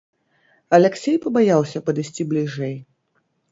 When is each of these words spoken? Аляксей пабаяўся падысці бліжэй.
Аляксей 0.77 1.19
пабаяўся 1.27 1.83
падысці 1.91 2.29
бліжэй. 2.35 2.75